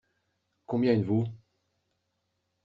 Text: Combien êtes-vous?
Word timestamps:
Combien 0.65 0.93
êtes-vous? 0.93 1.27